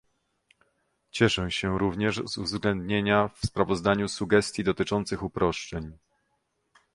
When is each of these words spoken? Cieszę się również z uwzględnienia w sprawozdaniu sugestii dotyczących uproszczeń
Cieszę 1.11 1.51
się 1.51 1.79
również 1.79 2.15
z 2.25 2.37
uwzględnienia 2.37 3.27
w 3.35 3.39
sprawozdaniu 3.45 4.07
sugestii 4.07 4.63
dotyczących 4.63 5.23
uproszczeń 5.23 5.93